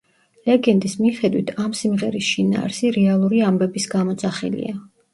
ლეგენდის 0.49 0.95
მიხედვით, 1.01 1.53
ამ 1.65 1.77
სიმღერის 1.81 2.31
შინაარსი 2.33 2.93
რეალური 2.99 3.47
ამბების 3.53 3.91
გამოძახილია. 3.97 4.79